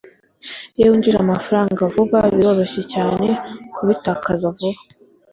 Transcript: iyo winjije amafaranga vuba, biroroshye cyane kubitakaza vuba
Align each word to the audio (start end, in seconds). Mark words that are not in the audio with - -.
iyo 0.77 0.87
winjije 0.91 1.17
amafaranga 1.21 1.81
vuba, 1.93 2.19
biroroshye 2.33 2.81
cyane 2.93 3.27
kubitakaza 3.75 4.45
vuba 4.57 4.79